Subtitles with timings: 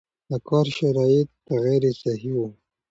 [0.29, 1.29] د کار شرایط
[1.63, 2.47] غیر صحي وو